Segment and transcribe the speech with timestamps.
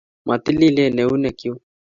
[0.27, 1.59] Matililen keunekchuk